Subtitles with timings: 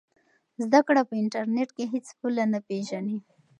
[0.63, 3.17] زده کړه په انټرنیټ کې هېڅ پوله نه پېژني.